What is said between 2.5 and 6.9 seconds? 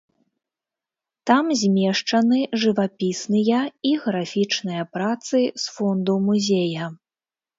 жывапісныя і графічныя працы з фонду музея.